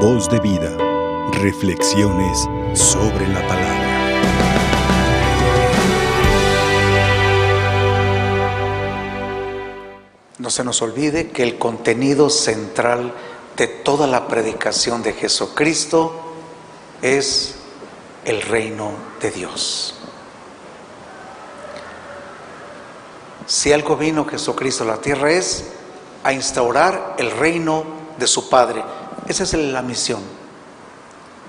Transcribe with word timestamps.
Voz 0.00 0.28
de 0.28 0.38
vida. 0.40 0.76
Reflexiones 1.32 2.46
sobre 2.74 3.26
la 3.28 3.40
palabra. 3.48 3.86
No 10.38 10.50
se 10.50 10.64
nos 10.64 10.82
olvide 10.82 11.30
que 11.30 11.42
el 11.42 11.56
contenido 11.56 12.28
central 12.28 13.14
de 13.56 13.68
toda 13.68 14.06
la 14.06 14.28
predicación 14.28 15.02
de 15.02 15.14
Jesucristo 15.14 16.12
es 17.00 17.54
el 18.26 18.42
reino 18.42 18.92
de 19.22 19.30
Dios. 19.30 19.94
Si 23.46 23.72
algo 23.72 23.96
vino 23.96 24.26
Jesucristo 24.26 24.84
a 24.84 24.88
la 24.88 24.98
tierra 24.98 25.30
es 25.30 25.64
a 26.22 26.34
instaurar 26.34 27.14
el 27.18 27.30
reino 27.30 27.84
de 28.18 28.26
su 28.26 28.50
Padre. 28.50 28.82
Esa 29.28 29.44
es 29.44 29.54
la 29.54 29.82
misión. 29.82 30.20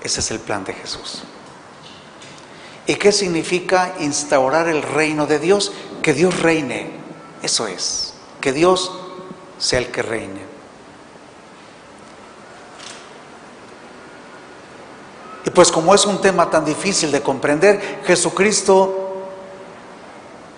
Ese 0.02 0.20
es 0.20 0.30
el 0.30 0.40
plan 0.40 0.64
de 0.64 0.72
Jesús. 0.72 1.22
¿Y 2.86 2.94
qué 2.94 3.12
significa 3.12 3.94
instaurar 4.00 4.68
el 4.68 4.82
reino 4.82 5.26
de 5.26 5.38
Dios? 5.38 5.72
Que 6.02 6.14
Dios 6.14 6.40
reine. 6.40 6.90
Eso 7.42 7.66
es. 7.66 8.14
Que 8.40 8.52
Dios 8.52 8.92
sea 9.58 9.78
el 9.78 9.90
que 9.90 10.02
reine. 10.02 10.48
Y 15.44 15.50
pues 15.50 15.72
como 15.72 15.94
es 15.94 16.04
un 16.04 16.20
tema 16.20 16.50
tan 16.50 16.64
difícil 16.64 17.10
de 17.10 17.22
comprender, 17.22 18.02
Jesucristo 18.04 19.08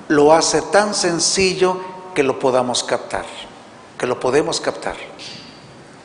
lo 0.08 0.32
hace 0.32 0.62
tan 0.62 0.94
sencillo 0.94 1.80
que 2.14 2.24
lo 2.24 2.38
podamos 2.38 2.82
captar, 2.82 3.24
que 3.96 4.06
lo 4.06 4.18
podemos 4.18 4.60
captar, 4.60 4.96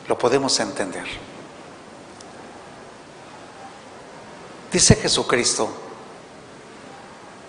lo 0.08 0.18
podemos 0.18 0.58
entender. 0.60 1.04
Dice 4.72 4.94
Jesucristo, 4.96 5.68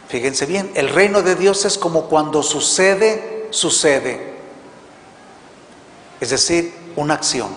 fíjense 0.08 0.46
bien, 0.46 0.72
el 0.76 0.90
reino 0.90 1.22
de 1.22 1.36
Dios 1.36 1.66
es 1.66 1.78
como 1.78 2.04
cuando 2.04 2.42
sucede, 2.44 3.48
sucede. 3.52 4.38
Es 6.20 6.30
decir, 6.30 6.74
una 6.96 7.16
acción. 7.16 7.50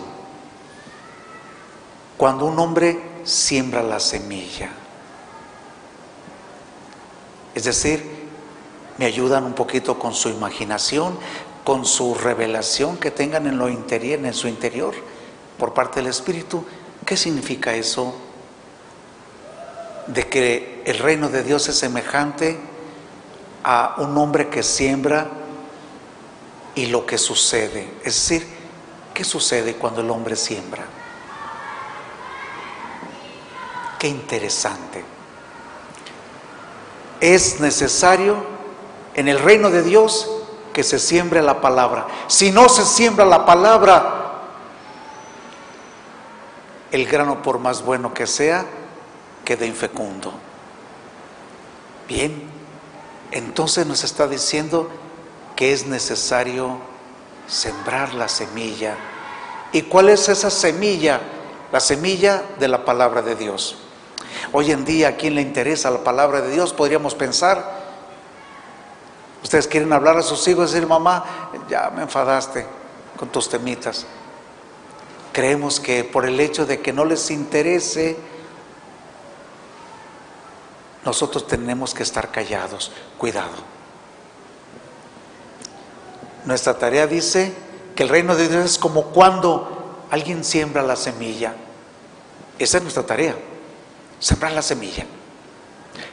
Cuando 2.16 2.46
un 2.46 2.58
hombre 2.58 3.00
siembra 3.24 3.82
la 3.82 4.00
semilla. 4.00 4.70
Es 7.54 7.64
decir, 7.64 8.20
me 8.98 9.06
ayudan 9.06 9.44
un 9.44 9.54
poquito 9.54 9.98
con 9.98 10.14
su 10.14 10.28
imaginación, 10.28 11.18
con 11.64 11.84
su 11.84 12.14
revelación 12.14 12.96
que 12.96 13.10
tengan 13.10 13.46
en 13.46 13.58
lo 13.58 13.68
interior, 13.68 14.24
en 14.24 14.34
su 14.34 14.48
interior, 14.48 14.94
por 15.58 15.74
parte 15.74 16.00
del 16.00 16.08
Espíritu. 16.08 16.64
¿Qué 17.04 17.16
significa 17.16 17.74
eso? 17.74 18.14
De 20.06 20.26
que 20.28 20.82
el 20.84 20.98
reino 20.98 21.28
de 21.28 21.42
Dios 21.42 21.68
es 21.68 21.76
semejante 21.76 22.58
a 23.62 23.96
un 23.98 24.16
hombre 24.16 24.48
que 24.48 24.62
siembra 24.62 25.28
y 26.74 26.86
lo 26.86 27.04
que 27.06 27.18
sucede. 27.18 27.92
Es 28.04 28.14
decir, 28.14 28.46
¿qué 29.12 29.24
sucede 29.24 29.74
cuando 29.74 30.00
el 30.00 30.10
hombre 30.10 30.36
siembra? 30.36 30.84
Qué 33.98 34.08
interesante. 34.08 35.04
Es 37.20 37.60
necesario 37.60 38.42
en 39.14 39.28
el 39.28 39.38
reino 39.38 39.68
de 39.70 39.82
Dios 39.82 40.39
que 40.72 40.82
se 40.82 40.98
siembre 40.98 41.42
la 41.42 41.60
palabra. 41.60 42.06
Si 42.28 42.50
no 42.50 42.68
se 42.68 42.84
siembra 42.84 43.24
la 43.24 43.44
palabra, 43.44 44.20
el 46.90 47.06
grano 47.06 47.42
por 47.42 47.58
más 47.58 47.82
bueno 47.82 48.14
que 48.14 48.26
sea, 48.26 48.66
queda 49.44 49.66
infecundo. 49.66 50.32
Bien, 52.08 52.42
entonces 53.30 53.86
nos 53.86 54.04
está 54.04 54.26
diciendo 54.26 54.90
que 55.56 55.72
es 55.72 55.86
necesario 55.86 56.78
sembrar 57.46 58.14
la 58.14 58.28
semilla. 58.28 58.96
¿Y 59.72 59.82
cuál 59.82 60.08
es 60.08 60.28
esa 60.28 60.50
semilla? 60.50 61.20
La 61.72 61.80
semilla 61.80 62.42
de 62.58 62.68
la 62.68 62.84
palabra 62.84 63.22
de 63.22 63.36
Dios. 63.36 63.76
Hoy 64.52 64.72
en 64.72 64.84
día, 64.84 65.08
¿a 65.08 65.16
quien 65.16 65.36
le 65.36 65.42
interesa 65.42 65.90
la 65.90 66.02
palabra 66.02 66.40
de 66.40 66.50
Dios? 66.50 66.72
Podríamos 66.72 67.14
pensar 67.14 67.79
Ustedes 69.50 69.66
quieren 69.66 69.92
hablar 69.92 70.16
a 70.16 70.22
sus 70.22 70.46
hijos 70.46 70.70
y 70.70 70.74
decir, 70.74 70.88
mamá, 70.88 71.50
ya 71.68 71.90
me 71.90 72.02
enfadaste 72.02 72.64
con 73.16 73.30
tus 73.30 73.48
temitas. 73.48 74.06
Creemos 75.32 75.80
que 75.80 76.04
por 76.04 76.24
el 76.24 76.38
hecho 76.38 76.66
de 76.66 76.80
que 76.80 76.92
no 76.92 77.04
les 77.04 77.32
interese, 77.32 78.16
nosotros 81.04 81.48
tenemos 81.48 81.94
que 81.94 82.04
estar 82.04 82.30
callados. 82.30 82.92
Cuidado. 83.18 83.50
Nuestra 86.44 86.78
tarea 86.78 87.08
dice 87.08 87.52
que 87.96 88.04
el 88.04 88.08
reino 88.08 88.36
de 88.36 88.48
Dios 88.48 88.64
es 88.64 88.78
como 88.78 89.06
cuando 89.06 90.06
alguien 90.12 90.44
siembra 90.44 90.84
la 90.84 90.94
semilla. 90.94 91.56
Esa 92.56 92.76
es 92.76 92.84
nuestra 92.84 93.02
tarea, 93.02 93.34
sembrar 94.20 94.52
la 94.52 94.62
semilla. 94.62 95.06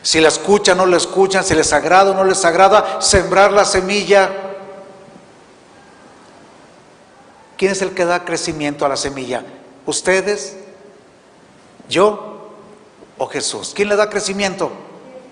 Si 0.02 0.20
la 0.20 0.30
escuchan, 0.30 0.78
no 0.78 0.86
la 0.86 0.98
escuchan, 0.98 1.44
si 1.44 1.54
les 1.54 1.74
agrada 1.74 2.12
o 2.12 2.14
no 2.14 2.24
les 2.24 2.44
agrada, 2.46 3.02
sembrar 3.02 3.52
la 3.52 3.66
semilla. 3.66 4.32
¿Quién 7.58 7.72
es 7.72 7.82
el 7.82 7.92
que 7.92 8.06
da 8.06 8.24
crecimiento 8.24 8.86
a 8.86 8.90
la 8.90 8.98
semilla? 8.98 9.44
¿Ustedes? 9.86 10.58
¿Yo? 11.90 12.52
¿O 13.18 13.28
Jesús? 13.28 13.74
¿Quién 13.76 13.90
le 13.90 13.96
da 13.96 14.10
crecimiento? 14.10 14.72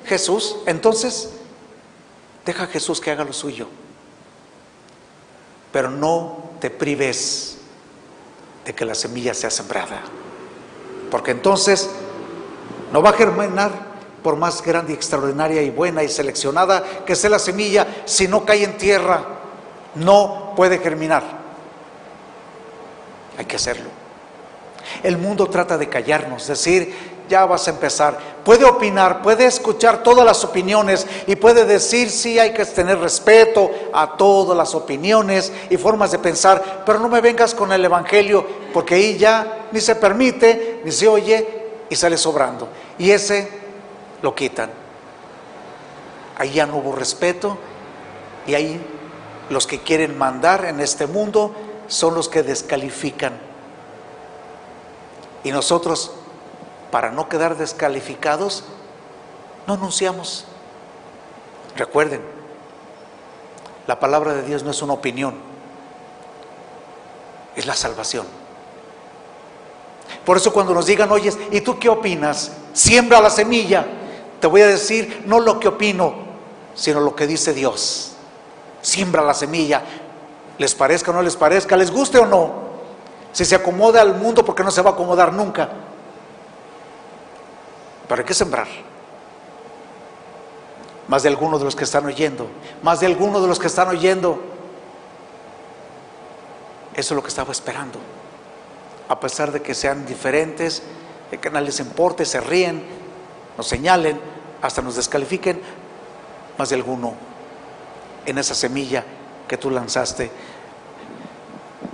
Jesús. 0.05 0.57
Entonces, 0.65 1.29
deja 2.45 2.63
a 2.63 2.67
Jesús 2.67 2.99
que 2.99 3.11
haga 3.11 3.23
lo 3.23 3.33
suyo. 3.33 3.67
Pero 5.71 5.89
no 5.89 6.51
te 6.59 6.69
prives 6.69 7.57
de 8.65 8.73
que 8.73 8.85
la 8.85 8.95
semilla 8.95 9.33
sea 9.33 9.51
sembrada. 9.51 10.01
Porque 11.11 11.31
entonces 11.31 11.89
no 12.91 13.01
va 13.01 13.11
a 13.11 13.13
germinar 13.13 13.94
por 14.25 14.37
más 14.37 14.63
grande 14.63 14.91
y 14.91 14.95
extraordinaria 14.95 15.61
y 15.61 15.69
buena 15.69 16.01
y 16.01 16.09
seleccionada 16.09 16.83
que 17.05 17.15
sea 17.15 17.29
la 17.29 17.37
semilla, 17.37 17.85
si 18.05 18.27
no 18.27 18.43
cae 18.43 18.63
en 18.63 18.75
tierra, 18.75 19.23
no 19.93 20.53
puede 20.55 20.79
germinar. 20.79 21.21
Hay 23.37 23.45
que 23.45 23.57
hacerlo. 23.57 23.85
El 25.03 25.19
mundo 25.19 25.45
trata 25.45 25.77
de 25.77 25.89
callarnos, 25.89 26.47
decir, 26.47 26.91
ya 27.29 27.45
vas 27.45 27.67
a 27.67 27.69
empezar. 27.69 28.17
Puede 28.43 28.65
opinar, 28.65 29.21
puede 29.21 29.45
escuchar 29.45 30.01
todas 30.01 30.25
las 30.25 30.43
opiniones 30.43 31.05
y 31.27 31.35
puede 31.35 31.63
decir, 31.63 32.09
sí, 32.09 32.39
hay 32.39 32.51
que 32.51 32.65
tener 32.65 32.97
respeto 32.97 33.69
a 33.93 34.17
todas 34.17 34.57
las 34.57 34.73
opiniones 34.73 35.53
y 35.69 35.77
formas 35.77 36.09
de 36.09 36.17
pensar, 36.17 36.81
pero 36.83 36.97
no 36.97 37.09
me 37.09 37.21
vengas 37.21 37.53
con 37.53 37.71
el 37.71 37.85
Evangelio, 37.85 38.43
porque 38.73 38.95
ahí 38.95 39.17
ya 39.19 39.67
ni 39.71 39.79
se 39.79 39.93
permite, 39.93 40.81
ni 40.83 40.91
se 40.91 41.07
oye 41.07 41.47
y 41.91 41.95
sale 41.95 42.17
sobrando. 42.17 42.67
Y 42.97 43.11
ese 43.11 43.64
lo 44.21 44.35
quitan. 44.35 44.71
Ahí 46.37 46.51
ya 46.51 46.65
no 46.65 46.77
hubo 46.77 46.93
respeto 46.93 47.57
y 48.47 48.55
ahí 48.55 48.81
los 49.49 49.67
que 49.67 49.79
quieren 49.79 50.17
mandar 50.17 50.65
en 50.65 50.79
este 50.79 51.07
mundo 51.07 51.53
son 51.87 52.15
los 52.15 52.29
que 52.29 52.43
descalifican. 52.43 53.33
Y 55.43 55.51
nosotros, 55.51 56.11
para 56.91 57.11
no 57.11 57.29
quedar 57.29 57.57
descalificados, 57.57 58.63
no 59.67 59.75
anunciamos. 59.75 60.45
Recuerden, 61.75 62.21
la 63.87 63.99
palabra 63.99 64.33
de 64.33 64.43
Dios 64.43 64.63
no 64.63 64.71
es 64.71 64.81
una 64.81 64.93
opinión, 64.93 65.35
es 67.55 67.65
la 67.65 67.75
salvación. 67.75 68.25
Por 70.25 70.37
eso 70.37 70.51
cuando 70.51 70.73
nos 70.73 70.87
digan, 70.87 71.11
oye, 71.11 71.31
¿y 71.51 71.61
tú 71.61 71.77
qué 71.77 71.89
opinas? 71.89 72.51
Siembra 72.73 73.21
la 73.21 73.29
semilla. 73.29 73.85
Te 74.39 74.47
voy 74.47 74.61
a 74.61 74.67
decir 74.67 75.23
no 75.25 75.39
lo 75.39 75.59
que 75.59 75.67
opino, 75.67 76.13
sino 76.75 76.99
lo 76.99 77.15
que 77.15 77.27
dice 77.27 77.53
Dios. 77.53 78.13
Siembra 78.81 79.23
la 79.23 79.33
semilla, 79.33 79.81
les 80.57 80.75
parezca 80.75 81.11
o 81.11 81.13
no 81.13 81.21
les 81.21 81.35
parezca, 81.35 81.75
les 81.75 81.91
guste 81.91 82.19
o 82.19 82.25
no. 82.25 82.65
Si 83.31 83.43
se 83.43 83.55
acomoda 83.55 84.01
al 84.01 84.15
mundo, 84.15 84.45
porque 84.45 84.63
no 84.63 84.71
se 84.71 84.81
va 84.81 84.91
a 84.91 84.93
acomodar 84.93 85.33
nunca. 85.33 85.69
¿Para 88.07 88.23
qué 88.23 88.33
sembrar? 88.33 88.67
Más 91.07 91.23
de 91.23 91.29
algunos 91.29 91.59
de 91.59 91.65
los 91.65 91.75
que 91.75 91.83
están 91.83 92.05
oyendo, 92.05 92.47
más 92.81 92.99
de 92.99 93.07
algunos 93.07 93.41
de 93.41 93.47
los 93.47 93.59
que 93.59 93.67
están 93.67 93.89
oyendo. 93.89 94.39
Eso 96.93 97.13
es 97.13 97.15
lo 97.15 97.21
que 97.21 97.29
estaba 97.29 97.51
esperando. 97.51 97.99
A 99.09 99.19
pesar 99.19 99.51
de 99.51 99.61
que 99.61 99.75
sean 99.75 100.05
diferentes, 100.05 100.81
de 101.29 101.37
que 101.37 101.49
no 101.49 101.59
les 101.59 101.79
importe, 101.79 102.25
se 102.25 102.39
ríen, 102.39 102.85
nos 103.57 103.67
señalen, 103.67 104.19
hasta 104.61 104.81
nos 104.81 104.95
descalifiquen, 104.95 105.61
más 106.57 106.69
de 106.69 106.75
alguno 106.75 107.13
en 108.25 108.37
esa 108.37 108.55
semilla 108.55 109.03
que 109.47 109.57
tú 109.57 109.69
lanzaste 109.69 110.31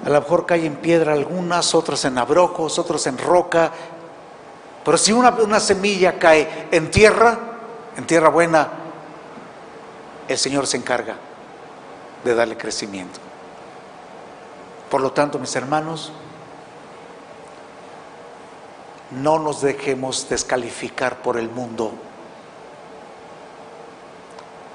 A 0.06 0.10
lo 0.10 0.22
mejor 0.22 0.46
cae 0.46 0.66
en 0.66 0.78
piedra 0.78 1.14
algunas, 1.14 1.76
otras 1.76 2.06
en 2.06 2.18
abrocos, 2.18 2.80
otros 2.80 3.06
en 3.08 3.18
roca. 3.18 3.72
Pero 4.84 4.98
si 4.98 5.12
una, 5.12 5.30
una 5.30 5.60
semilla 5.60 6.18
cae 6.18 6.68
en 6.72 6.90
tierra, 6.90 7.38
en 7.98 8.08
tierra 8.08 8.30
buena, 8.30 8.68
el 10.28 10.38
Señor 10.38 10.66
se 10.66 10.78
encarga 10.78 11.18
de 12.24 12.34
darle 12.34 12.58
crecimiento. 12.58 13.20
Por 14.90 15.02
lo 15.02 15.12
tanto, 15.12 15.38
mis 15.38 15.56
hermanos, 15.56 16.12
no 19.12 19.40
nos 19.40 19.62
dejemos 19.62 20.28
descalificar 20.30 21.22
por 21.22 21.38
el 21.38 21.50
mundo. 21.50 21.92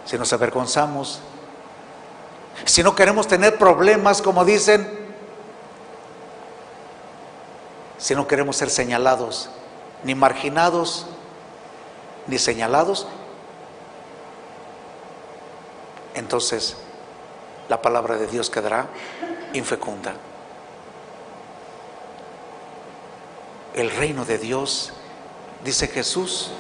Si 0.04 0.16
nos 0.18 0.32
avergonzamos, 0.32 1.20
si 2.64 2.82
no 2.82 2.94
queremos 2.94 3.26
tener 3.26 3.58
problemas, 3.58 4.22
como 4.22 4.44
dicen, 4.44 4.88
si 7.98 8.14
no 8.14 8.26
queremos 8.26 8.56
ser 8.56 8.70
señalados, 8.70 9.50
ni 10.04 10.14
marginados, 10.14 11.06
ni 12.26 12.38
señalados, 12.38 13.06
entonces 16.14 16.76
la 17.68 17.82
palabra 17.82 18.16
de 18.16 18.26
Dios 18.26 18.50
quedará 18.50 18.86
infecunda. 19.52 20.14
El 23.76 23.90
reino 23.90 24.25
de 24.25 24.38
Dios, 24.38 24.94
dice 25.62 25.87
Jesús, 25.87 26.50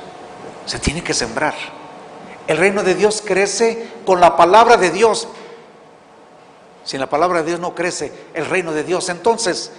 se 0.66 0.78
tiene 0.78 1.02
que 1.02 1.14
sembrar. 1.14 1.54
El 2.46 2.58
reino 2.58 2.82
de 2.82 2.94
Dios 2.94 3.22
crece 3.24 3.88
con 4.04 4.20
la 4.20 4.36
palabra 4.36 4.76
de 4.76 4.90
Dios. 4.90 5.26
Si 6.84 6.98
la 6.98 7.08
palabra 7.08 7.40
de 7.40 7.46
Dios 7.46 7.58
no 7.58 7.74
crece, 7.74 8.12
el 8.34 8.44
reino 8.44 8.70
de 8.72 8.84
Dios. 8.84 9.08
Entonces, 9.08 9.72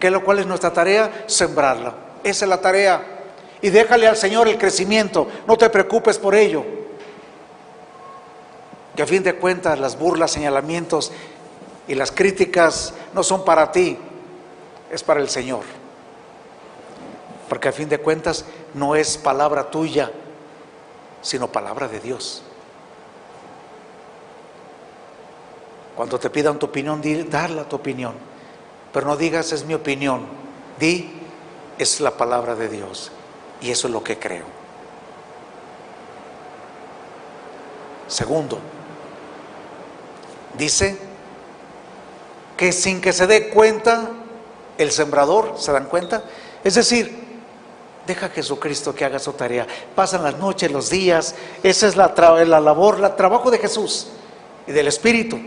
¿qué 0.00 0.10
lo 0.10 0.24
cual 0.24 0.38
es 0.38 0.46
nuestra 0.46 0.72
tarea? 0.72 1.24
Sembrarla. 1.26 1.94
Esa 2.24 2.46
es 2.46 2.48
la 2.48 2.62
tarea. 2.62 3.04
Y 3.60 3.68
déjale 3.68 4.08
al 4.08 4.16
Señor 4.16 4.48
el 4.48 4.56
crecimiento. 4.56 5.28
No 5.46 5.58
te 5.58 5.68
preocupes 5.68 6.18
por 6.18 6.34
ello. 6.34 6.64
Que 8.96 9.02
a 9.02 9.06
fin 9.06 9.22
de 9.22 9.34
cuentas 9.34 9.78
las 9.78 9.98
burlas, 9.98 10.30
señalamientos 10.30 11.12
y 11.86 11.94
las 11.94 12.10
críticas 12.10 12.94
no 13.12 13.22
son 13.22 13.44
para 13.44 13.70
ti, 13.70 13.98
es 14.90 15.02
para 15.02 15.20
el 15.20 15.28
Señor. 15.28 15.79
Porque 17.50 17.68
a 17.68 17.72
fin 17.72 17.88
de 17.88 17.98
cuentas 17.98 18.44
no 18.74 18.94
es 18.94 19.18
palabra 19.18 19.72
tuya, 19.72 20.12
sino 21.20 21.48
palabra 21.48 21.88
de 21.88 21.98
Dios. 21.98 22.42
Cuando 25.96 26.20
te 26.20 26.30
pidan 26.30 26.60
tu 26.60 26.66
opinión, 26.66 27.02
di, 27.02 27.24
darla 27.24 27.64
tu 27.64 27.74
opinión. 27.74 28.14
Pero 28.92 29.08
no 29.08 29.16
digas 29.16 29.50
es 29.50 29.64
mi 29.64 29.74
opinión. 29.74 30.26
Di 30.78 31.10
es 31.76 32.00
la 32.00 32.12
palabra 32.12 32.54
de 32.54 32.68
Dios. 32.68 33.10
Y 33.60 33.72
eso 33.72 33.88
es 33.88 33.92
lo 33.92 34.04
que 34.04 34.16
creo. 34.16 34.44
Segundo, 38.06 38.60
dice 40.56 40.96
que 42.56 42.70
sin 42.70 43.00
que 43.00 43.12
se 43.12 43.26
dé 43.26 43.48
cuenta 43.48 44.08
el 44.78 44.92
sembrador, 44.92 45.54
¿se 45.58 45.72
dan 45.72 45.86
cuenta? 45.86 46.22
Es 46.62 46.76
decir, 46.76 47.19
deja 48.06 48.26
a 48.26 48.30
Jesucristo 48.30 48.94
que 48.94 49.04
haga 49.04 49.18
su 49.18 49.32
tarea. 49.32 49.66
Pasan 49.94 50.22
las 50.22 50.36
noches, 50.36 50.70
los 50.70 50.90
días, 50.90 51.34
esa 51.62 51.86
es 51.86 51.96
la, 51.96 52.14
la 52.44 52.60
labor, 52.60 53.02
el 53.02 53.16
trabajo 53.16 53.50
de 53.50 53.58
Jesús 53.58 54.08
y 54.66 54.72
del 54.72 54.88
Espíritu. 54.88 55.38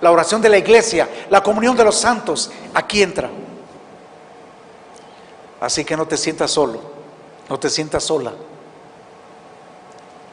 La 0.00 0.10
oración 0.10 0.42
de 0.42 0.48
la 0.48 0.58
iglesia, 0.58 1.08
la 1.30 1.42
comunión 1.42 1.76
de 1.76 1.84
los 1.84 1.96
santos, 1.96 2.50
aquí 2.74 3.02
entra. 3.02 3.30
Así 5.60 5.84
que 5.84 5.96
no 5.96 6.06
te 6.06 6.16
sientas 6.16 6.50
solo, 6.50 6.80
no 7.48 7.58
te 7.58 7.70
sientas 7.70 8.04
sola. 8.04 8.32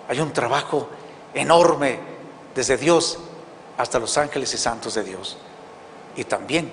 Hay 0.10 0.20
un 0.20 0.34
trabajo 0.34 0.90
enorme 1.34 1.98
desde 2.54 2.78
Dios 2.78 3.20
hasta 3.78 4.00
los 4.00 4.18
ángeles 4.18 4.54
y 4.54 4.58
santos 4.58 4.96
de 4.96 5.04
Dios. 5.04 5.38
Y 6.16 6.26
también 6.26 6.72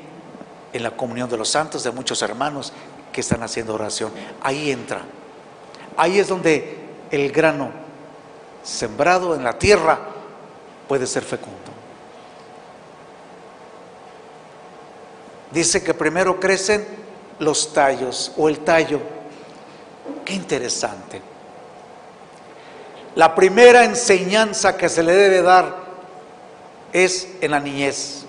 en 0.72 0.82
la 0.82 0.90
comunión 0.96 1.28
de 1.30 1.36
los 1.36 1.48
santos 1.48 1.82
de 1.82 1.90
muchos 1.90 2.22
hermanos 2.22 2.72
están 3.20 3.42
haciendo 3.42 3.74
oración. 3.74 4.12
Ahí 4.42 4.70
entra. 4.70 5.02
Ahí 5.96 6.18
es 6.18 6.28
donde 6.28 6.78
el 7.10 7.30
grano 7.32 7.70
sembrado 8.62 9.34
en 9.34 9.44
la 9.44 9.58
tierra 9.58 9.98
puede 10.88 11.06
ser 11.06 11.22
fecundo. 11.22 11.58
Dice 15.50 15.82
que 15.82 15.94
primero 15.94 16.38
crecen 16.38 16.86
los 17.38 17.72
tallos 17.72 18.32
o 18.36 18.48
el 18.48 18.60
tallo. 18.60 19.00
Qué 20.24 20.34
interesante. 20.34 21.20
La 23.16 23.34
primera 23.34 23.84
enseñanza 23.84 24.76
que 24.76 24.88
se 24.88 25.02
le 25.02 25.12
debe 25.14 25.42
dar 25.42 25.74
es 26.92 27.28
en 27.40 27.50
la 27.50 27.60
niñez. 27.60 28.24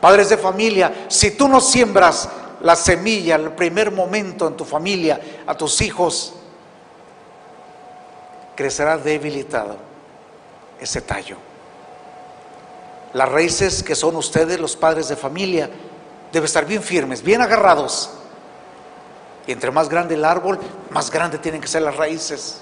Padres 0.00 0.28
de 0.28 0.36
familia, 0.36 1.06
si 1.08 1.30
tú 1.32 1.48
no 1.48 1.60
siembras 1.60 2.28
la 2.60 2.76
semilla, 2.76 3.36
el 3.36 3.52
primer 3.52 3.92
momento 3.92 4.46
en 4.48 4.56
tu 4.56 4.64
familia, 4.64 5.20
a 5.46 5.54
tus 5.56 5.80
hijos, 5.80 6.34
crecerá 8.56 8.98
debilitado 8.98 9.76
ese 10.80 11.00
tallo. 11.00 11.36
Las 13.12 13.28
raíces 13.28 13.82
que 13.82 13.94
son 13.94 14.16
ustedes, 14.16 14.58
los 14.60 14.76
padres 14.76 15.08
de 15.08 15.16
familia, 15.16 15.70
deben 16.32 16.44
estar 16.44 16.64
bien 16.66 16.82
firmes, 16.82 17.22
bien 17.22 17.40
agarrados. 17.40 18.10
Y 19.46 19.52
entre 19.52 19.70
más 19.70 19.88
grande 19.88 20.14
el 20.14 20.24
árbol, 20.24 20.58
más 20.90 21.10
grande 21.10 21.38
tienen 21.38 21.60
que 21.60 21.68
ser 21.68 21.82
las 21.82 21.96
raíces 21.96 22.60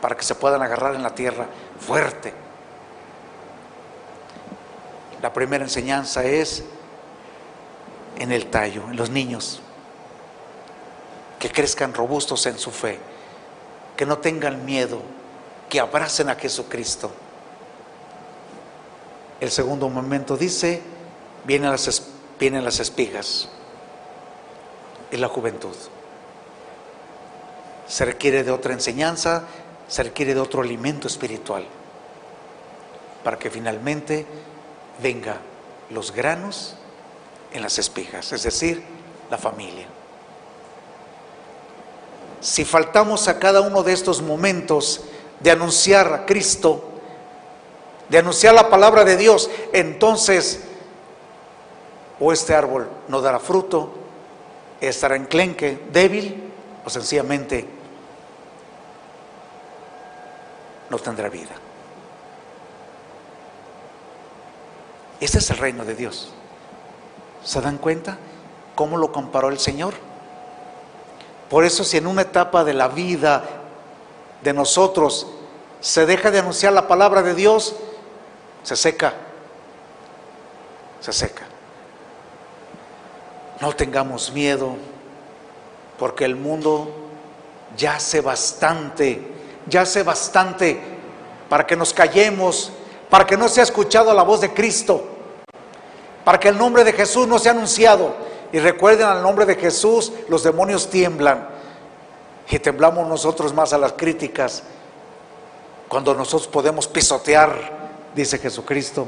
para 0.00 0.16
que 0.16 0.22
se 0.22 0.34
puedan 0.34 0.62
agarrar 0.62 0.94
en 0.94 1.02
la 1.02 1.14
tierra 1.14 1.46
fuerte. 1.78 2.32
La 5.20 5.32
primera 5.32 5.64
enseñanza 5.64 6.22
es 6.24 6.62
en 8.18 8.32
el 8.32 8.46
tallo, 8.46 8.84
en 8.90 8.96
los 8.96 9.10
niños, 9.10 9.60
que 11.38 11.50
crezcan 11.50 11.94
robustos 11.94 12.46
en 12.46 12.58
su 12.58 12.70
fe, 12.70 12.98
que 13.96 14.06
no 14.06 14.18
tengan 14.18 14.64
miedo, 14.64 15.00
que 15.68 15.80
abracen 15.80 16.28
a 16.28 16.34
Jesucristo. 16.36 17.10
El 19.40 19.50
segundo 19.50 19.88
momento 19.88 20.36
dice, 20.36 20.82
vienen 21.44 21.70
las, 21.70 22.08
vienen 22.38 22.64
las 22.64 22.80
espigas, 22.80 23.48
en 25.10 25.20
la 25.20 25.28
juventud. 25.28 25.74
Se 27.86 28.04
requiere 28.04 28.42
de 28.42 28.50
otra 28.50 28.72
enseñanza, 28.72 29.44
se 29.88 30.02
requiere 30.02 30.34
de 30.34 30.40
otro 30.40 30.62
alimento 30.62 31.06
espiritual, 31.06 31.64
para 33.22 33.38
que 33.38 33.50
finalmente 33.50 34.26
venga 35.02 35.38
los 35.90 36.12
granos 36.12 36.76
en 37.52 37.62
las 37.62 37.78
espigas, 37.78 38.32
es 38.32 38.42
decir, 38.42 38.82
la 39.30 39.38
familia. 39.38 39.86
Si 42.40 42.64
faltamos 42.64 43.28
a 43.28 43.38
cada 43.38 43.60
uno 43.60 43.82
de 43.82 43.92
estos 43.92 44.22
momentos 44.22 45.02
de 45.40 45.50
anunciar 45.50 46.12
a 46.12 46.26
Cristo, 46.26 46.84
de 48.08 48.18
anunciar 48.18 48.54
la 48.54 48.70
palabra 48.70 49.04
de 49.04 49.16
Dios, 49.16 49.50
entonces 49.72 50.60
o 52.18 52.32
este 52.32 52.54
árbol 52.54 52.88
no 53.08 53.20
dará 53.20 53.38
fruto, 53.38 53.92
estará 54.80 55.16
enclenque, 55.16 55.78
débil, 55.92 56.52
o 56.84 56.90
sencillamente 56.90 57.66
no 60.88 60.98
tendrá 60.98 61.28
vida. 61.28 61.50
Ese 65.20 65.38
es 65.38 65.50
el 65.50 65.58
reino 65.58 65.84
de 65.84 65.94
Dios. 65.94 66.32
¿Se 67.46 67.60
dan 67.60 67.78
cuenta 67.78 68.18
cómo 68.74 68.96
lo 68.96 69.12
comparó 69.12 69.50
el 69.50 69.60
Señor? 69.60 69.94
Por 71.48 71.64
eso 71.64 71.84
si 71.84 71.96
en 71.96 72.08
una 72.08 72.22
etapa 72.22 72.64
de 72.64 72.74
la 72.74 72.88
vida 72.88 73.44
de 74.42 74.52
nosotros 74.52 75.28
se 75.80 76.06
deja 76.06 76.32
de 76.32 76.40
anunciar 76.40 76.72
la 76.72 76.88
palabra 76.88 77.22
de 77.22 77.36
Dios, 77.36 77.76
se 78.64 78.74
seca, 78.74 79.14
se 81.00 81.12
seca. 81.12 81.44
No 83.60 83.72
tengamos 83.72 84.32
miedo, 84.32 84.74
porque 86.00 86.24
el 86.24 86.34
mundo 86.34 86.90
ya 87.76 87.94
hace 87.94 88.22
bastante, 88.22 89.22
ya 89.68 89.82
hace 89.82 90.02
bastante 90.02 90.80
para 91.48 91.64
que 91.64 91.76
nos 91.76 91.94
callemos, 91.94 92.72
para 93.08 93.24
que 93.24 93.36
no 93.36 93.48
sea 93.48 93.62
escuchado 93.62 94.12
la 94.12 94.24
voz 94.24 94.40
de 94.40 94.52
Cristo 94.52 95.15
para 96.26 96.40
que 96.40 96.48
el 96.48 96.58
nombre 96.58 96.82
de 96.82 96.92
Jesús 96.92 97.28
no 97.28 97.38
sea 97.38 97.52
anunciado. 97.52 98.12
Y 98.50 98.58
recuerden 98.58 99.06
al 99.06 99.22
nombre 99.22 99.46
de 99.46 99.54
Jesús, 99.54 100.12
los 100.28 100.42
demonios 100.42 100.90
tiemblan. 100.90 101.46
Y 102.50 102.58
temblamos 102.58 103.06
nosotros 103.06 103.54
más 103.54 103.72
a 103.72 103.78
las 103.78 103.92
críticas 103.92 104.64
cuando 105.86 106.16
nosotros 106.16 106.48
podemos 106.48 106.88
pisotear, 106.88 107.54
dice 108.12 108.38
Jesucristo, 108.38 109.06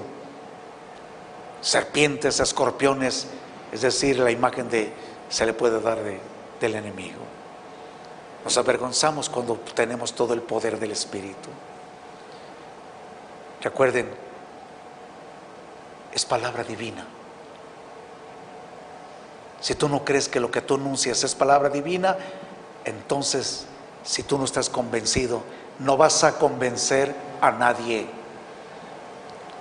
serpientes, 1.61 2.39
escorpiones, 2.39 3.27
es 3.73 3.81
decir, 3.81 4.21
la 4.21 4.31
imagen 4.31 4.71
de 4.71 4.93
se 5.29 5.45
le 5.45 5.55
puede 5.55 5.81
dar 5.81 5.99
del 6.61 6.75
enemigo. 6.77 7.19
Nos 8.45 8.57
avergonzamos 8.59 9.29
cuando 9.29 9.57
tenemos 9.75 10.13
todo 10.13 10.35
el 10.35 10.43
poder 10.43 10.79
del 10.79 10.93
Espíritu. 10.93 11.49
Recuerden, 13.61 14.28
es 16.19 16.25
palabra 16.25 16.65
divina. 16.65 17.07
Si 19.61 19.77
tú 19.77 19.89
no 19.89 20.05
crees 20.05 20.29
que 20.29 20.41
lo 20.41 20.51
que 20.51 20.61
tú 20.61 20.75
anuncias 20.75 21.23
es 21.23 21.35
palabra 21.35 21.69
divina, 21.69 22.17
entonces, 22.85 23.67
si 24.03 24.25
tú 24.25 24.37
no 24.37 24.45
estás 24.45 24.69
convencido, 24.69 25.43
no 25.79 25.97
vas 25.97 26.25
a 26.25 26.37
convencer 26.37 27.15
a 27.41 27.53
nadie. 27.53 28.09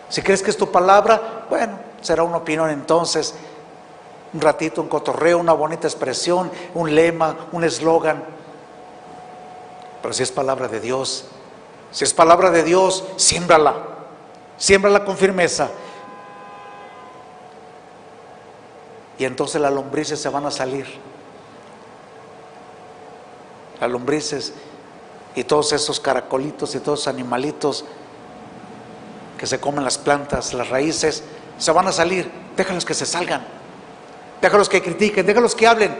Si 0.10 0.24
crees 0.24 0.42
que 0.42 0.50
es 0.50 0.58
tu 0.58 0.72
palabra, 0.72 1.46
bueno, 1.48 1.78
será 2.02 2.24
una 2.24 2.38
opinión 2.38 2.72
entonces, 2.72 3.36
un 4.34 4.42
ratito, 4.42 4.82
un 4.82 4.90
cotorreo, 4.90 5.38
una 5.38 5.54
bonita 5.54 5.88
expresión, 5.88 6.52
un 6.74 6.96
lema, 6.96 7.36
un 7.52 7.64
eslogan. 7.64 8.24
Pero 10.02 10.14
si 10.14 10.24
es 10.24 10.32
palabra 10.32 10.68
de 10.68 10.80
Dios, 10.80 11.26
si 11.92 12.04
es 12.04 12.16
palabra 12.16 12.50
de 12.50 12.64
Dios, 12.64 13.04
siémbrala, 13.16 13.76
siémbrala 14.58 15.06
con 15.06 15.18
firmeza. 15.18 15.70
Y 19.20 19.26
entonces 19.26 19.60
las 19.60 19.74
lombrices 19.74 20.20
se 20.20 20.30
van 20.30 20.46
a 20.46 20.52
salir. 20.52 20.86
Las 23.80 23.90
lombrices 23.90 24.54
y 25.36 25.44
todos 25.44 25.74
esos 25.74 26.00
caracolitos 26.00 26.76
y 26.76 26.80
todos 26.80 27.02
esos 27.02 27.14
animalitos 27.14 27.86
que 29.38 29.46
se 29.46 29.60
comen 29.60 29.84
las 29.84 29.98
plantas, 29.98 30.54
las 30.54 30.70
raíces, 30.70 31.24
se 31.58 31.72
van 31.72 31.88
a 31.88 31.92
salir. 31.92 32.30
Déjalos 32.56 32.86
que 32.86 32.94
se 32.94 33.06
salgan. 33.06 33.46
Déjalos 34.42 34.70
que 34.70 34.82
critiquen, 34.82 35.26
déjalos 35.26 35.56
que 35.56 35.68
hablen. 35.68 35.96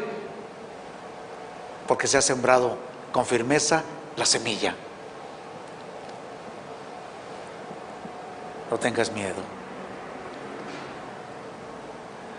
Porque 1.88 2.08
se 2.08 2.18
ha 2.18 2.22
sembrado 2.22 2.78
con 3.12 3.26
firmeza 3.26 3.84
la 4.16 4.26
semilla. 4.26 4.76
No 8.70 8.78
tengas 8.78 9.12
miedo. 9.12 9.42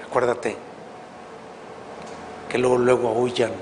Acuérdate 0.06 0.67
que 2.48 2.58
luego, 2.58 2.78
luego 2.78 3.08
aullan, 3.08 3.52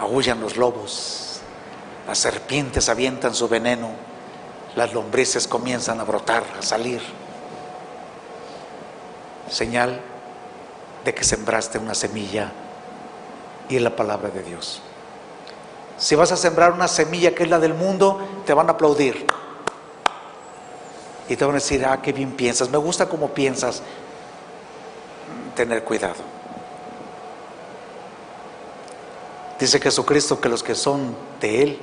aullan 0.00 0.40
los 0.40 0.56
lobos, 0.56 1.40
las 2.06 2.18
serpientes 2.18 2.88
avientan 2.88 3.34
su 3.34 3.48
veneno, 3.48 3.90
las 4.76 4.92
lombrices 4.92 5.48
comienzan 5.48 6.00
a 6.00 6.04
brotar, 6.04 6.44
a 6.58 6.62
salir. 6.62 7.02
Señal 9.50 10.00
de 11.04 11.14
que 11.14 11.24
sembraste 11.24 11.78
una 11.78 11.94
semilla 11.94 12.52
y 13.68 13.76
es 13.76 13.82
la 13.82 13.96
palabra 13.96 14.28
de 14.28 14.42
Dios. 14.42 14.82
Si 15.96 16.14
vas 16.14 16.30
a 16.32 16.36
sembrar 16.36 16.72
una 16.72 16.86
semilla 16.86 17.34
que 17.34 17.42
es 17.42 17.50
la 17.50 17.58
del 17.58 17.74
mundo, 17.74 18.20
te 18.46 18.54
van 18.54 18.68
a 18.68 18.72
aplaudir. 18.72 19.26
Y 21.28 21.36
te 21.36 21.44
van 21.44 21.54
a 21.54 21.58
decir, 21.58 21.84
ah, 21.84 22.00
qué 22.00 22.12
bien 22.12 22.32
piensas, 22.32 22.70
me 22.70 22.78
gusta 22.78 23.08
cómo 23.08 23.28
piensas. 23.28 23.82
Tener 25.54 25.82
cuidado. 25.82 26.37
Dice 29.58 29.80
Jesucristo 29.80 30.40
que 30.40 30.48
los 30.48 30.62
que 30.62 30.74
son 30.74 31.16
de 31.40 31.62
Él, 31.62 31.78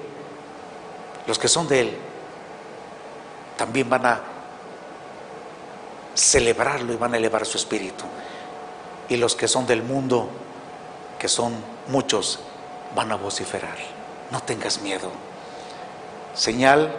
los 1.28 1.38
que 1.38 1.48
son 1.48 1.68
de 1.68 1.82
Él, 1.82 1.98
también 3.58 3.90
van 3.90 4.06
a 4.06 4.22
celebrarlo 6.14 6.94
y 6.94 6.96
van 6.96 7.14
a 7.14 7.18
elevar 7.18 7.46
su 7.46 7.58
espíritu. 7.58 8.06
Y 9.10 9.18
los 9.18 9.36
que 9.36 9.48
son 9.48 9.68
del 9.68 9.84
mundo, 9.84 10.30
que 11.20 11.28
son 11.28 11.54
muchos, 11.88 12.40
van 12.96 13.12
a 13.12 13.16
vociferar. 13.16 13.78
No 14.32 14.42
tengas 14.42 14.82
miedo. 14.82 15.12
Señal 16.34 16.94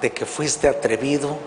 de 0.00 0.12
que 0.12 0.26
fuiste 0.26 0.68
atrevido 0.68 1.38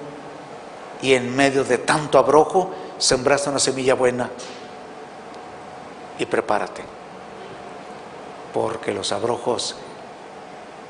y 1.01 1.13
en 1.13 1.35
medio 1.35 1.63
de 1.63 1.77
tanto 1.77 2.17
abrojo 2.17 2.71
sembraste 2.97 3.49
una 3.49 3.59
semilla 3.59 3.95
buena. 3.95 4.29
Y 6.17 6.25
prepárate, 6.25 6.81
porque 8.53 8.93
los 8.93 9.11
abrojos 9.11 9.75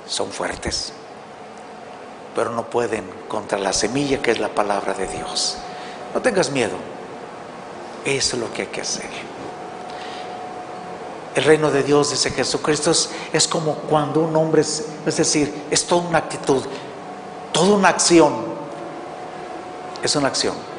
son 0.07 0.31
fuertes, 0.31 0.93
pero 2.35 2.51
no 2.51 2.69
pueden 2.69 3.09
contra 3.27 3.57
la 3.57 3.73
semilla 3.73 4.21
que 4.21 4.31
es 4.31 4.39
la 4.39 4.49
palabra 4.49 4.93
de 4.93 5.07
Dios. 5.07 5.57
No 6.13 6.21
tengas 6.21 6.51
miedo, 6.51 6.75
eso 8.05 8.35
es 8.35 8.41
lo 8.41 8.53
que 8.53 8.63
hay 8.63 8.67
que 8.67 8.81
hacer. 8.81 9.09
El 11.33 11.43
reino 11.43 11.71
de 11.71 11.83
Dios, 11.83 12.11
dice 12.11 12.29
Jesucristo, 12.29 12.91
es, 13.33 13.47
como 13.47 13.73
cuando 13.75 14.21
un 14.21 14.35
hombre, 14.35 14.61
es, 14.61 14.85
es 15.05 15.17
decir, 15.17 15.65
es 15.69 15.85
toda 15.85 16.07
una 16.07 16.19
actitud, 16.19 16.63
toda 17.51 17.75
una 17.75 17.89
acción. 17.89 18.55
Es 20.01 20.15
una 20.15 20.27
acción. 20.27 20.74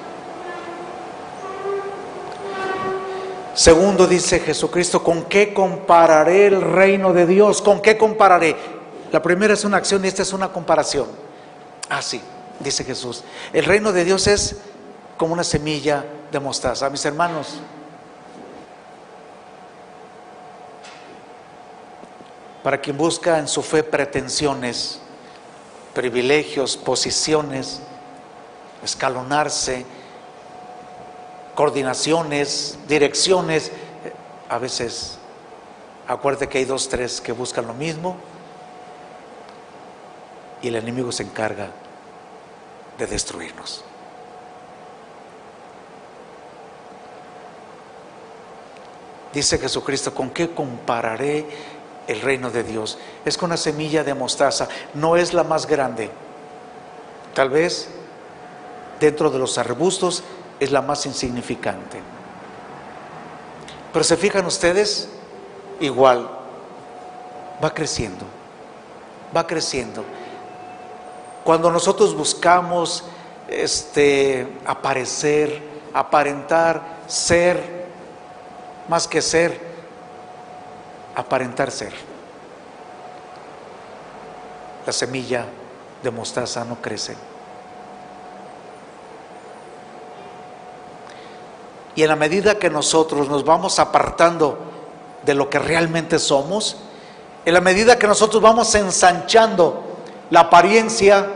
Segundo 3.57 4.07
dice 4.07 4.41
Jesucristo, 4.41 5.03
¿con 5.03 5.25
qué 5.25 5.55
compararé 5.55 6.49
el 6.49 6.61
reino 6.61 7.15
de 7.15 7.27
Dios? 7.27 7.63
¿Con 7.63 7.81
qué 7.81 7.97
compararé? 7.97 8.55
La 9.11 9.23
primera 9.23 9.55
es 9.55 9.65
una 9.65 9.79
acción 9.79 10.05
y 10.05 10.09
esta 10.09 10.21
es 10.21 10.35
una 10.35 10.53
comparación. 10.53 11.07
Ah, 11.89 12.03
sí, 12.03 12.21
dice 12.61 12.85
Jesús. 12.85 13.25
El 13.55 13.65
reino 13.65 13.93
de 13.93 14.05
Dios 14.05 14.27
es 14.27 14.57
como 15.17 15.33
una 15.33 15.43
semilla 15.43 16.05
de 16.31 16.39
mostaza. 16.39 16.91
Mis 16.91 17.03
hermanos, 17.07 17.55
para 22.63 22.79
quien 22.79 22.99
busca 22.99 23.39
en 23.39 23.49
su 23.49 23.63
fe 23.63 23.83
pretensiones, 23.83 25.01
privilegios, 25.95 26.77
posiciones, 26.77 27.81
escalonarse, 28.85 29.87
coordinaciones, 31.57 32.79
direcciones, 32.87 33.73
a 34.49 34.59
veces 34.59 35.19
acuérdate 36.07 36.49
que 36.49 36.59
hay 36.59 36.65
dos, 36.67 36.89
tres 36.89 37.21
que 37.21 37.33
buscan 37.33 37.67
lo 37.67 37.75
mismo 37.75 38.17
y 40.63 40.69
el 40.69 40.77
enemigo 40.77 41.11
se 41.11 41.25
encarga 41.25 41.71
de 42.99 43.07
destruirnos. 43.07 43.83
Dice 49.33 49.59
Jesucristo, 49.59 50.15
¿con 50.15 50.31
qué 50.31 50.51
compararé 50.51 51.47
el 52.07 52.21
reino 52.21 52.51
de 52.51 52.65
Dios? 52.65 52.99
Es 53.25 53.39
con 53.39 53.49
una 53.49 53.57
semilla 53.57 54.05
de 54.05 54.13
mostaza, 54.13 54.69
no 54.93 55.17
es 55.17 55.33
la 55.33 55.43
más 55.43 55.67
grande. 55.67 56.11
Tal 57.35 57.49
vez 57.49 57.89
dentro 59.01 59.31
de 59.31 59.39
los 59.39 59.57
arbustos 59.59 60.23
es 60.61 60.71
la 60.71 60.83
más 60.83 61.07
insignificante. 61.07 62.01
Pero 63.93 64.05
se 64.05 64.17
fijan 64.17 64.45
ustedes, 64.47 65.09
igual, 65.81 66.29
va 67.63 67.73
creciendo, 67.73 68.25
va 69.35 69.47
creciendo. 69.47 70.05
Cuando 71.45 71.71
nosotros 71.71 72.15
buscamos 72.15 73.05
este, 73.49 74.59
aparecer, 74.67 75.63
aparentar, 75.95 76.83
ser, 77.07 77.87
más 78.89 79.07
que 79.09 79.23
ser, 79.23 79.59
aparentar 81.15 81.71
ser. 81.71 81.93
La 84.85 84.93
semilla 84.93 85.47
de 86.03 86.11
mostaza 86.11 86.65
no 86.65 86.77
crece. 86.77 87.17
Y 91.97 92.03
en 92.03 92.09
la 92.09 92.17
medida 92.17 92.59
que 92.59 92.69
nosotros 92.69 93.29
nos 93.29 93.45
vamos 93.45 93.79
apartando 93.79 94.59
de 95.25 95.35
lo 95.35 95.49
que 95.51 95.59
realmente 95.59 96.19
somos, 96.19 96.77
en 97.45 97.55
la 97.55 97.61
medida 97.61 97.99
que 97.99 98.07
nosotros 98.07 98.43
vamos 98.43 98.75
ensanchando 98.75 99.83
la 100.31 100.41
apariencia, 100.41 101.27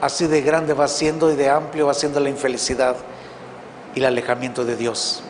así 0.00 0.26
de 0.26 0.42
grande 0.42 0.74
va 0.74 0.88
siendo 0.88 1.30
y 1.30 1.36
de 1.36 1.48
amplio 1.48 1.86
va 1.86 1.94
siendo 1.94 2.18
la 2.18 2.28
infelicidad 2.28 2.96
y 3.94 4.00
el 4.00 4.06
alejamiento 4.06 4.64
de 4.64 4.76
Dios. 4.76 5.22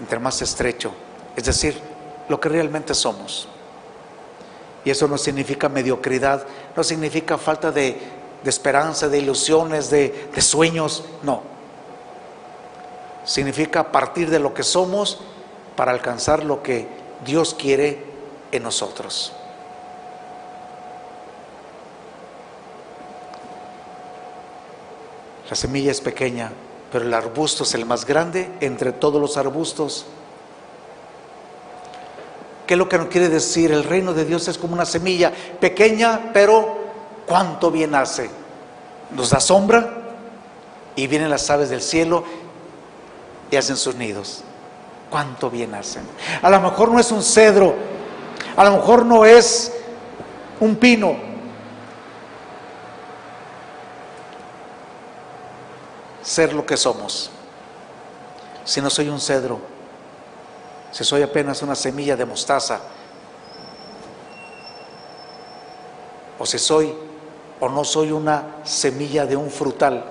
Entre 0.00 0.18
más 0.18 0.40
estrecho, 0.40 0.92
es 1.36 1.44
decir, 1.44 1.78
lo 2.28 2.40
que 2.40 2.48
realmente 2.48 2.94
somos. 2.94 3.46
Y 4.84 4.90
eso 4.90 5.06
no 5.06 5.18
significa 5.18 5.68
mediocridad, 5.68 6.46
no 6.74 6.82
significa 6.82 7.36
falta 7.36 7.70
de, 7.70 8.17
de 8.42 8.50
esperanza, 8.50 9.08
de 9.08 9.18
ilusiones, 9.18 9.90
de, 9.90 10.28
de 10.34 10.40
sueños, 10.40 11.04
no. 11.22 11.42
Significa 13.24 13.92
partir 13.92 14.30
de 14.30 14.38
lo 14.38 14.54
que 14.54 14.62
somos 14.62 15.18
para 15.76 15.92
alcanzar 15.92 16.44
lo 16.44 16.62
que 16.62 16.88
Dios 17.24 17.54
quiere 17.54 18.02
en 18.52 18.62
nosotros. 18.62 19.32
La 25.48 25.56
semilla 25.56 25.90
es 25.90 26.00
pequeña, 26.00 26.52
pero 26.92 27.04
el 27.04 27.14
arbusto 27.14 27.64
es 27.64 27.74
el 27.74 27.86
más 27.86 28.04
grande 28.04 28.50
entre 28.60 28.92
todos 28.92 29.20
los 29.20 29.36
arbustos. 29.36 30.06
¿Qué 32.66 32.74
es 32.74 32.78
lo 32.78 32.88
que 32.88 32.98
nos 32.98 33.08
quiere 33.08 33.30
decir? 33.30 33.72
El 33.72 33.84
reino 33.84 34.12
de 34.12 34.26
Dios 34.26 34.46
es 34.48 34.58
como 34.58 34.74
una 34.74 34.84
semilla 34.84 35.32
pequeña, 35.58 36.32
pero 36.34 36.77
cuánto 37.28 37.70
bien 37.70 37.94
hace. 37.94 38.30
Nos 39.10 39.30
da 39.30 39.40
sombra 39.40 39.88
y 40.96 41.06
vienen 41.06 41.30
las 41.30 41.48
aves 41.50 41.70
del 41.70 41.82
cielo 41.82 42.24
y 43.50 43.56
hacen 43.56 43.76
sus 43.76 43.94
nidos. 43.94 44.42
Cuánto 45.10 45.50
bien 45.50 45.74
hacen. 45.74 46.02
A 46.42 46.50
lo 46.50 46.60
mejor 46.60 46.90
no 46.90 46.98
es 46.98 47.12
un 47.12 47.22
cedro, 47.22 47.74
a 48.56 48.64
lo 48.64 48.72
mejor 48.72 49.06
no 49.06 49.24
es 49.24 49.72
un 50.60 50.76
pino. 50.76 51.16
Ser 56.22 56.52
lo 56.52 56.66
que 56.66 56.76
somos. 56.76 57.30
Si 58.64 58.82
no 58.82 58.90
soy 58.90 59.08
un 59.08 59.18
cedro, 59.18 59.60
si 60.90 61.04
soy 61.04 61.22
apenas 61.22 61.62
una 61.62 61.74
semilla 61.74 62.16
de 62.16 62.26
mostaza, 62.26 62.80
o 66.38 66.44
si 66.44 66.58
soy 66.58 67.07
o 67.60 67.68
no 67.68 67.84
soy 67.84 68.12
una 68.12 68.56
semilla 68.64 69.26
de 69.26 69.36
un 69.36 69.50
frutal, 69.50 70.04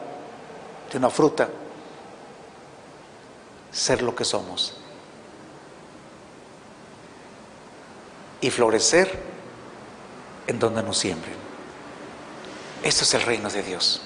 de 0.92 0.98
una 0.98 1.10
fruta, 1.10 1.50
ser 3.72 4.01
lo 4.01 4.16
que 4.16 4.25
somos. 4.25 4.75
Y 8.42 8.50
florecer 8.50 9.20
en 10.48 10.60
donde 10.60 10.84
nos 10.84 10.98
siembren. 10.98 11.36
Esto 12.84 13.04
es 13.04 13.13
el 13.13 13.22
reino 13.22 13.50
de 13.50 13.63
Dios. 13.63 14.01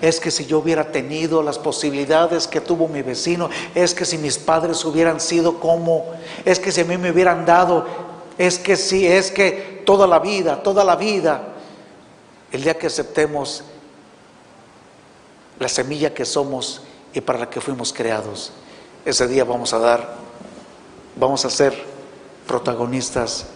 Es 0.00 0.20
que 0.20 0.30
si 0.30 0.46
yo 0.46 0.58
hubiera 0.58 0.90
tenido 0.90 1.42
las 1.42 1.58
posibilidades 1.58 2.46
que 2.46 2.60
tuvo 2.60 2.88
mi 2.88 3.02
vecino, 3.02 3.50
es 3.74 3.94
que 3.94 4.04
si 4.04 4.18
mis 4.18 4.38
padres 4.38 4.84
hubieran 4.84 5.20
sido 5.20 5.60
como, 5.60 6.12
es 6.44 6.58
que 6.58 6.72
si 6.72 6.80
a 6.80 6.84
mí 6.84 6.96
me 6.96 7.10
hubieran 7.10 7.44
dado, 7.44 7.86
es 8.38 8.58
que 8.58 8.76
si, 8.76 9.06
es 9.06 9.30
que 9.30 9.82
toda 9.84 10.06
la 10.06 10.18
vida, 10.18 10.62
toda 10.62 10.84
la 10.84 10.96
vida, 10.96 11.51
el 12.52 12.62
día 12.62 12.78
que 12.78 12.86
aceptemos 12.86 13.64
la 15.58 15.68
semilla 15.68 16.12
que 16.12 16.24
somos 16.24 16.82
y 17.14 17.20
para 17.22 17.38
la 17.38 17.50
que 17.50 17.60
fuimos 17.60 17.92
creados, 17.92 18.52
ese 19.04 19.26
día 19.26 19.44
vamos 19.44 19.72
a 19.72 19.78
dar, 19.78 20.16
vamos 21.16 21.44
a 21.44 21.50
ser 21.50 21.82
protagonistas 22.46 23.46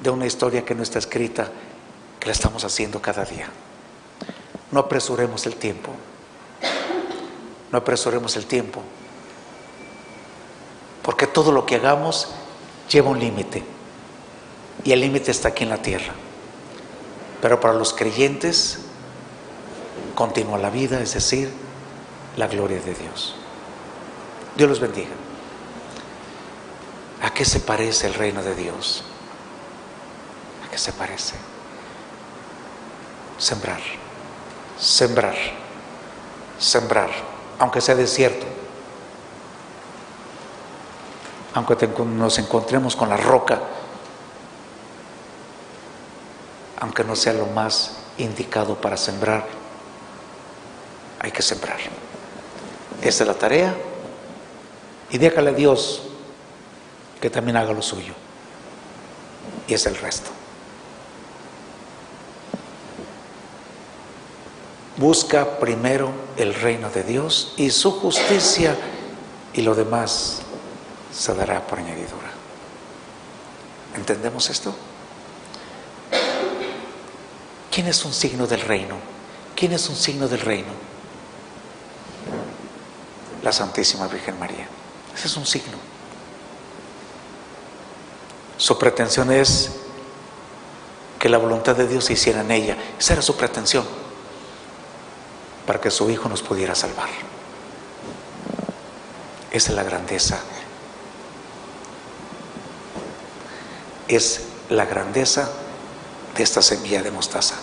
de 0.00 0.10
una 0.10 0.26
historia 0.26 0.64
que 0.64 0.74
no 0.74 0.82
está 0.82 1.00
escrita, 1.00 1.50
que 2.20 2.26
la 2.26 2.32
estamos 2.32 2.64
haciendo 2.64 3.02
cada 3.02 3.24
día. 3.24 3.48
No 4.70 4.80
apresuremos 4.80 5.46
el 5.46 5.56
tiempo, 5.56 5.90
no 7.72 7.78
apresuremos 7.78 8.36
el 8.36 8.46
tiempo, 8.46 8.82
porque 11.02 11.26
todo 11.26 11.50
lo 11.50 11.66
que 11.66 11.76
hagamos 11.76 12.28
lleva 12.88 13.10
un 13.10 13.18
límite, 13.18 13.64
y 14.84 14.92
el 14.92 15.00
límite 15.00 15.32
está 15.32 15.48
aquí 15.48 15.64
en 15.64 15.70
la 15.70 15.82
tierra. 15.82 16.12
Pero 17.40 17.60
para 17.60 17.74
los 17.74 17.92
creyentes 17.92 18.80
continúa 20.14 20.58
la 20.58 20.70
vida, 20.70 21.00
es 21.00 21.14
decir, 21.14 21.52
la 22.36 22.48
gloria 22.48 22.80
de 22.80 22.94
Dios. 22.94 23.36
Dios 24.56 24.68
los 24.68 24.80
bendiga. 24.80 25.10
¿A 27.22 27.30
qué 27.30 27.44
se 27.44 27.60
parece 27.60 28.06
el 28.06 28.14
reino 28.14 28.42
de 28.42 28.54
Dios? 28.54 29.04
¿A 30.66 30.70
qué 30.70 30.78
se 30.78 30.92
parece? 30.92 31.36
Sembrar, 33.38 33.80
sembrar, 34.78 35.36
sembrar, 36.58 37.10
aunque 37.58 37.80
sea 37.80 37.94
desierto, 37.94 38.46
aunque 41.54 41.88
nos 42.04 42.38
encontremos 42.38 42.96
con 42.96 43.08
la 43.08 43.16
roca, 43.16 43.60
aunque 46.80 47.04
no 47.04 47.16
sea 47.16 47.32
lo 47.32 47.46
más 47.46 47.96
indicado 48.18 48.80
para 48.80 48.96
sembrar, 48.96 49.46
hay 51.20 51.30
que 51.30 51.42
sembrar. 51.42 51.78
Esa 53.02 53.24
es 53.24 53.28
la 53.28 53.34
tarea. 53.34 53.74
Y 55.10 55.18
déjale 55.18 55.50
a 55.50 55.54
Dios 55.54 56.02
que 57.20 57.30
también 57.30 57.56
haga 57.56 57.72
lo 57.72 57.82
suyo. 57.82 58.14
Y 59.66 59.74
es 59.74 59.86
el 59.86 59.96
resto. 59.96 60.30
Busca 64.96 65.58
primero 65.58 66.10
el 66.36 66.54
reino 66.54 66.90
de 66.90 67.04
Dios 67.04 67.54
y 67.56 67.70
su 67.70 67.92
justicia 67.92 68.76
y 69.54 69.62
lo 69.62 69.74
demás 69.74 70.40
se 71.12 71.34
dará 71.34 71.66
por 71.66 71.78
añadidura. 71.78 72.28
¿Entendemos 73.94 74.50
esto? 74.50 74.74
¿Quién 77.70 77.86
es 77.86 78.04
un 78.04 78.12
signo 78.12 78.46
del 78.46 78.60
reino? 78.60 78.96
¿Quién 79.54 79.72
es 79.72 79.88
un 79.88 79.96
signo 79.96 80.28
del 80.28 80.40
reino? 80.40 80.72
La 83.42 83.52
Santísima 83.52 84.06
Virgen 84.08 84.38
María. 84.38 84.68
Ese 85.14 85.26
es 85.26 85.36
un 85.36 85.46
signo. 85.46 85.76
Su 88.56 88.78
pretensión 88.78 89.30
es 89.30 89.70
que 91.18 91.28
la 91.28 91.38
voluntad 91.38 91.76
de 91.76 91.86
Dios 91.86 92.04
se 92.04 92.14
hiciera 92.14 92.40
en 92.40 92.50
ella. 92.50 92.76
Esa 92.98 93.14
era 93.14 93.22
su 93.22 93.36
pretensión, 93.36 93.84
para 95.66 95.80
que 95.80 95.90
su 95.90 96.08
Hijo 96.10 96.28
nos 96.28 96.42
pudiera 96.42 96.74
salvar. 96.74 97.08
Esa 99.50 99.70
es 99.70 99.76
la 99.76 99.82
grandeza. 99.82 100.38
Es 104.06 104.42
la 104.70 104.86
grandeza 104.86 105.50
de 106.38 106.44
esta 106.44 106.62
semilla 106.62 107.02
de 107.02 107.10
mostaza. 107.10 107.56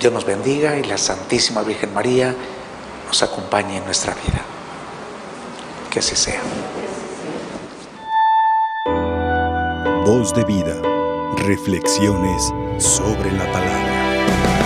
Dios 0.00 0.12
nos 0.12 0.26
bendiga 0.26 0.76
y 0.76 0.82
la 0.82 0.98
Santísima 0.98 1.62
Virgen 1.62 1.94
María 1.94 2.34
nos 3.06 3.22
acompañe 3.22 3.76
en 3.76 3.84
nuestra 3.84 4.14
vida. 4.14 4.42
Que 5.90 6.00
así 6.00 6.16
sea. 6.16 6.40
Voz 10.04 10.34
de 10.34 10.44
vida. 10.44 10.74
Reflexiones 11.36 12.52
sobre 12.78 13.30
la 13.30 13.50
palabra. 13.52 14.59